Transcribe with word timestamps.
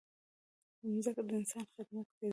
مځکه 0.95 1.21
د 1.27 1.29
انسان 1.39 1.65
خدمت 1.75 2.07
کوي. 2.17 2.29